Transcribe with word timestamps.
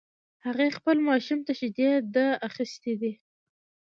هغې 0.45 0.67
خپل 0.77 0.97
ماشوم 1.07 1.39
ته 1.47 1.51
شیدي 1.59 1.89
ده 2.15 2.25
اخیستی 2.47 2.93
ده 3.01 3.11